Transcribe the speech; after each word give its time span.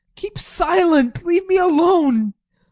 Keep 0.15 0.39
silent! 0.39 1.23
Leave 1.25 1.45
me 1.47 1.57
alone! 1.57 2.33